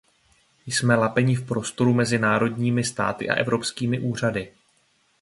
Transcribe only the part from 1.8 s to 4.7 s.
mezi národními státy a evropskými úřady.